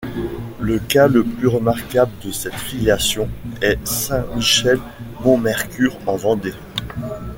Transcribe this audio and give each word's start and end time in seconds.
Le 0.59 0.79
cas 0.79 1.07
le 1.07 1.23
plus 1.23 1.45
remarquable 1.45 2.11
de 2.25 2.31
cette 2.31 2.55
filiation 2.55 3.29
est 3.61 3.77
Saint-Michel-Mont-Mercure 3.85 5.95
en 6.07 6.15
Vendée. 6.15 6.55